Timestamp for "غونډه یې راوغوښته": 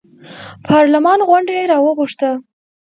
1.29-2.29